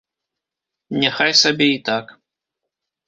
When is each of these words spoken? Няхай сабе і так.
Няхай 1.03 1.33
сабе 1.41 1.67
і 1.75 1.79
так. 1.91 2.05